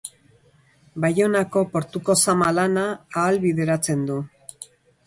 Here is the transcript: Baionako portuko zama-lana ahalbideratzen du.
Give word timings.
Baionako 1.05 1.63
portuko 1.75 2.17
zama-lana 2.25 2.87
ahalbideratzen 2.99 4.07
du. 4.11 4.23